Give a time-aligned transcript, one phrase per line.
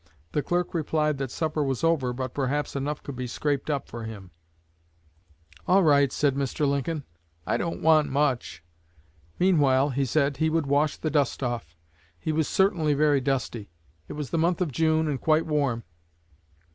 [0.31, 4.03] The clerk replied that supper was over, but perhaps enough could be 'scraped up' for
[4.05, 4.31] him.
[5.67, 6.67] 'All right,' said Mr.
[6.67, 7.03] Lincoln;
[7.45, 8.63] 'I don't want much.'
[9.37, 11.75] Meanwhile, he said, he would wash the dust off.
[12.17, 13.69] He was certainly very dusty;
[14.07, 15.83] it was the month of June, and quite warm.